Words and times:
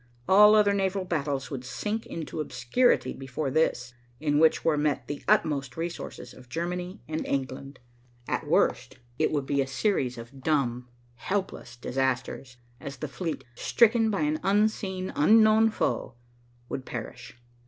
All 0.27 0.55
other 0.55 0.73
naval 0.73 1.05
battles 1.05 1.51
would 1.51 1.63
sink 1.63 2.07
into 2.07 2.39
obscurity 2.39 3.13
before 3.13 3.51
this, 3.51 3.93
in 4.19 4.39
which 4.39 4.65
were 4.65 4.75
met 4.75 5.07
the 5.07 5.23
utmost 5.27 5.77
resources 5.77 6.33
of 6.33 6.49
Germany 6.49 7.03
and 7.07 7.23
England. 7.27 7.77
At 8.27 8.47
worst, 8.47 8.97
it 9.19 9.29
would 9.31 9.45
be 9.45 9.61
a 9.61 9.67
series 9.67 10.17
of 10.17 10.41
dumb, 10.41 10.87
helpless 11.17 11.75
disasters, 11.75 12.57
as 12.79 12.97
the 12.97 13.07
fleet, 13.07 13.43
stricken 13.53 14.09
by 14.09 14.21
an 14.21 14.39
unseen, 14.41 15.13
unknown 15.15 15.69
foe, 15.69 16.15
would 16.67 16.83
perish. 16.83 17.37